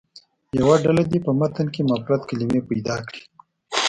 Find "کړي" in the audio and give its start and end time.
3.07-3.23